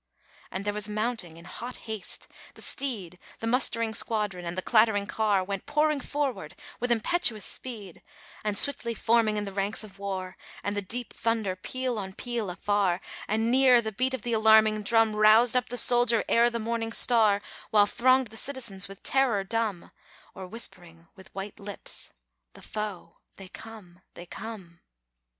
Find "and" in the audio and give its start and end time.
0.49-0.65, 4.45-4.57, 8.43-8.57, 10.63-10.75, 13.27-13.51